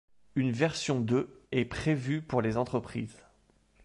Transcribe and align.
Une 0.33 0.51
version 0.51 0.99
de 0.99 1.29
est 1.51 1.63
prévue 1.63 2.23
pour 2.23 2.41
les 2.41 2.57
entreprises. 2.57 3.23